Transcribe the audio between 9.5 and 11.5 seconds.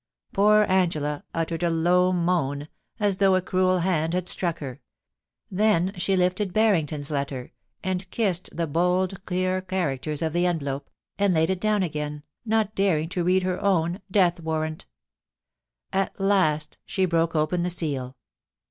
characters of the envelope, and